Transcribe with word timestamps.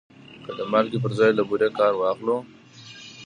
که 0.43 0.51
د 0.57 0.59
مالګې 0.71 0.99
پر 1.03 1.11
ځای 1.19 1.31
له 1.35 1.43
بورې 1.49 1.69
کار 1.79 1.93
واخلو؟ 1.97 2.37